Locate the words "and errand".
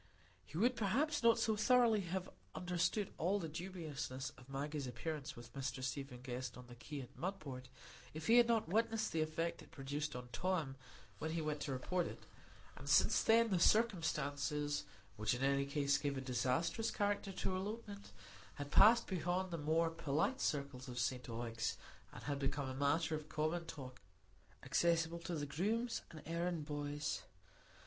26.09-26.65